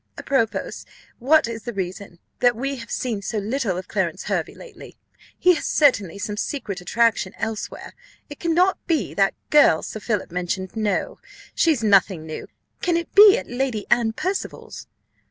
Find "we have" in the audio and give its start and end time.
2.55-2.89